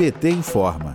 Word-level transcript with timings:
PT 0.00 0.30
informa. 0.30 0.94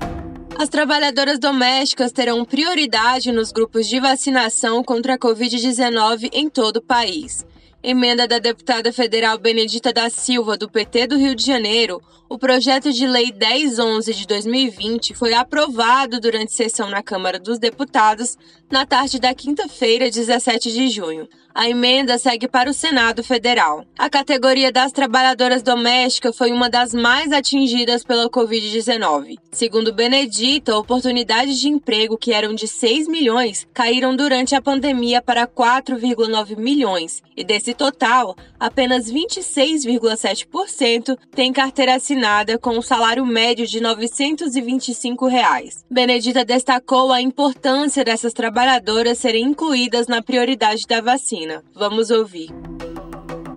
As 0.57 0.67
trabalhadoras 0.67 1.37
domésticas 1.37 2.11
terão 2.11 2.43
prioridade 2.43 3.31
nos 3.31 3.51
grupos 3.51 3.87
de 3.87 3.99
vacinação 3.99 4.83
contra 4.83 5.13
a 5.13 5.19
Covid-19 5.19 6.31
em 6.33 6.49
todo 6.49 6.77
o 6.77 6.81
país. 6.81 7.45
Emenda 7.87 8.27
da 8.27 8.39
deputada 8.39 8.91
federal 8.91 9.37
Benedita 9.37 9.93
da 9.93 10.09
Silva, 10.09 10.57
do 10.57 10.67
PT 10.67 11.05
do 11.05 11.19
Rio 11.19 11.35
de 11.35 11.45
Janeiro, 11.45 12.01
o 12.27 12.39
projeto 12.39 12.91
de 12.91 13.05
lei 13.05 13.31
1011 13.31 14.11
de 14.11 14.25
2020 14.25 15.13
foi 15.13 15.35
aprovado 15.35 16.19
durante 16.19 16.51
sessão 16.51 16.89
na 16.89 17.03
Câmara 17.03 17.37
dos 17.37 17.59
Deputados 17.59 18.35
na 18.71 18.83
tarde 18.87 19.19
da 19.19 19.31
quinta-feira, 19.35 20.09
17 20.09 20.71
de 20.71 20.89
junho. 20.89 21.29
A 21.53 21.69
emenda 21.69 22.17
segue 22.17 22.47
para 22.47 22.69
o 22.69 22.73
Senado 22.73 23.23
Federal. 23.23 23.85
A 23.97 24.09
categoria 24.09 24.71
das 24.71 24.91
trabalhadoras 24.91 25.61
domésticas 25.61 26.35
foi 26.35 26.51
uma 26.51 26.69
das 26.69 26.93
mais 26.93 27.31
atingidas 27.31 28.03
pela 28.03 28.29
Covid-19. 28.29 29.37
Segundo 29.51 29.93
Benedita, 29.93 30.75
oportunidades 30.75 31.59
de 31.59 31.69
emprego 31.69 32.17
que 32.17 32.33
eram 32.33 32.53
de 32.53 32.67
6 32.67 33.07
milhões 33.07 33.67
caíram 33.73 34.15
durante 34.15 34.55
a 34.55 34.61
pandemia 34.61 35.21
para 35.21 35.47
4,9 35.47 36.57
milhões, 36.57 37.23
e 37.37 37.43
desse 37.43 37.74
total, 37.75 38.35
apenas 38.59 39.11
26,7% 39.11 41.17
têm 41.31 41.53
carteira 41.53 41.95
assinada 41.95 42.57
com 42.57 42.71
um 42.71 42.81
salário 42.81 43.25
médio 43.25 43.67
de 43.67 43.79
925 43.79 45.27
reais. 45.27 45.85
Benedita 45.91 46.43
destacou 46.43 47.11
a 47.11 47.21
importância 47.21 48.03
dessas 48.03 48.33
trabalhadoras 48.33 49.19
serem 49.19 49.45
incluídas 49.45 50.07
na 50.07 50.21
prioridade 50.21 50.87
da 50.87 51.01
vacina. 51.01 51.63
Vamos 51.73 52.09
ouvir 52.09 52.49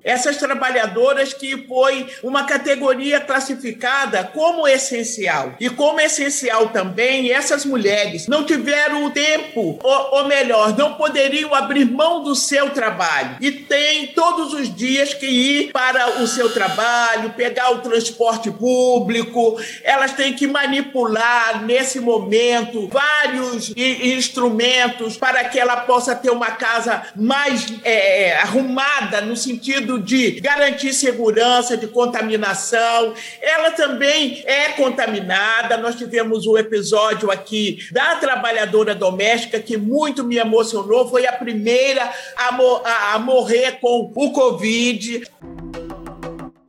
essas 0.08 0.38
trabalhadoras 0.38 1.34
que 1.34 1.66
foi 1.66 2.06
uma 2.22 2.44
categoria 2.44 3.20
classificada 3.20 4.24
como 4.24 4.66
essencial. 4.66 5.54
E 5.60 5.68
como 5.68 6.00
essencial 6.00 6.70
também, 6.70 7.30
essas 7.30 7.66
mulheres 7.66 8.26
não 8.26 8.44
tiveram 8.44 9.04
o 9.04 9.10
tempo, 9.10 9.78
ou, 9.82 10.14
ou 10.16 10.26
melhor, 10.26 10.74
não 10.78 10.94
poderiam 10.94 11.54
abrir 11.54 11.84
mão 11.84 12.22
do 12.22 12.34
seu 12.34 12.70
trabalho. 12.70 13.36
E 13.38 13.50
tem 13.50 14.06
todos 14.08 14.54
os 14.54 14.74
dias 14.74 15.12
que 15.12 15.26
ir 15.26 15.72
para 15.72 16.22
o 16.22 16.26
seu 16.26 16.50
trabalho, 16.54 17.34
pegar 17.34 17.72
o 17.72 17.80
transporte 17.80 18.50
público, 18.50 19.60
elas 19.82 20.14
têm 20.14 20.32
que 20.32 20.46
manipular 20.46 21.62
nesse 21.64 22.00
momento 22.00 22.88
vários 22.88 23.74
instrumentos 23.76 25.18
para 25.18 25.44
que 25.44 25.58
ela 25.58 25.76
possa 25.78 26.14
ter 26.14 26.30
uma 26.30 26.52
casa 26.52 27.02
mais 27.14 27.66
é, 27.84 28.38
arrumada 28.38 29.20
no 29.20 29.36
sentido 29.36 29.97
de 30.00 30.40
garantir 30.40 30.92
segurança 30.92 31.76
de 31.76 31.86
contaminação. 31.86 33.14
Ela 33.40 33.70
também 33.72 34.42
é 34.46 34.70
contaminada. 34.70 35.76
Nós 35.76 35.94
tivemos 35.94 36.46
um 36.46 36.56
episódio 36.56 37.30
aqui 37.30 37.78
da 37.92 38.16
trabalhadora 38.16 38.94
doméstica 38.94 39.60
que 39.60 39.76
muito 39.76 40.24
me 40.24 40.38
emocionou. 40.38 41.08
Foi 41.08 41.26
a 41.26 41.32
primeira 41.32 42.10
a, 42.36 42.48
a, 42.48 43.14
a 43.14 43.18
morrer 43.18 43.78
com 43.80 44.12
o 44.14 44.32
Covid. 44.32 45.22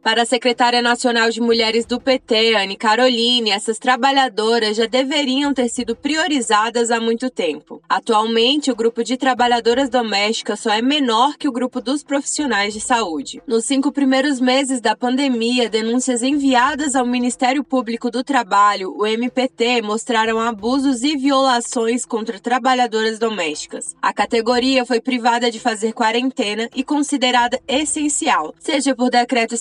Para 0.09 0.23
a 0.23 0.25
secretária 0.25 0.81
nacional 0.81 1.29
de 1.29 1.39
mulheres 1.39 1.85
do 1.85 2.01
PT, 2.01 2.55
Anne 2.55 2.75
Caroline, 2.75 3.51
essas 3.51 3.77
trabalhadoras 3.77 4.75
já 4.75 4.87
deveriam 4.87 5.53
ter 5.53 5.69
sido 5.69 5.95
priorizadas 5.95 6.89
há 6.89 6.99
muito 6.99 7.29
tempo. 7.29 7.79
Atualmente, 7.87 8.71
o 8.71 8.75
grupo 8.75 9.03
de 9.03 9.17
trabalhadoras 9.17 9.87
domésticas 9.87 10.61
só 10.61 10.71
é 10.71 10.81
menor 10.81 11.37
que 11.37 11.47
o 11.47 11.51
grupo 11.51 11.79
dos 11.79 12.03
profissionais 12.03 12.73
de 12.73 12.81
saúde. 12.81 13.39
Nos 13.45 13.65
cinco 13.65 13.91
primeiros 13.91 14.41
meses 14.41 14.81
da 14.81 14.95
pandemia, 14.95 15.69
denúncias 15.69 16.23
enviadas 16.23 16.95
ao 16.95 17.05
Ministério 17.05 17.63
Público 17.63 18.09
do 18.09 18.23
Trabalho, 18.23 18.95
o 18.97 19.05
MPT, 19.05 19.83
mostraram 19.83 20.39
abusos 20.39 21.03
e 21.03 21.15
violações 21.17 22.03
contra 22.03 22.39
trabalhadoras 22.39 23.19
domésticas. 23.19 23.95
A 24.01 24.11
categoria 24.11 24.87
foi 24.87 24.99
privada 24.99 25.51
de 25.51 25.59
fazer 25.59 25.93
quarentena 25.93 26.67
e 26.75 26.83
considerada 26.83 27.61
essencial, 27.67 28.55
seja 28.57 28.95
por 28.95 29.11
decreto 29.11 29.53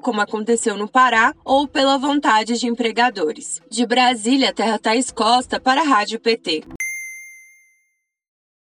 como 0.00 0.20
aconteceu 0.20 0.76
no 0.76 0.88
Pará, 0.88 1.34
ou 1.44 1.66
pela 1.66 1.98
vontade 1.98 2.58
de 2.58 2.66
empregadores. 2.66 3.60
De 3.70 3.84
Brasília, 3.86 4.52
Terra 4.52 4.78
Thaís 4.78 5.10
Costa 5.10 5.60
para 5.60 5.80
a 5.80 5.84
Rádio 5.84 6.20
PT. 6.20 6.64